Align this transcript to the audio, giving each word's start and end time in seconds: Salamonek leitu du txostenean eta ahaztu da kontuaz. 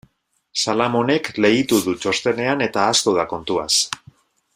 Salamonek 0.61 1.29
leitu 1.45 1.79
du 1.83 1.93
txostenean 2.05 2.65
eta 2.69 2.83
ahaztu 2.87 3.15
da 3.19 3.27
kontuaz. 3.35 3.71